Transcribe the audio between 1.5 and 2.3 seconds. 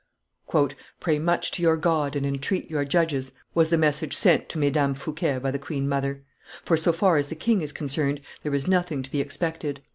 to your God and